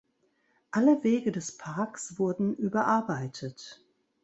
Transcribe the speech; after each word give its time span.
Alle 0.71 1.03
Wege 1.03 1.31
des 1.31 1.57
Parks 1.59 2.17
wurden 2.17 2.55
überarbeitet. 2.55 3.85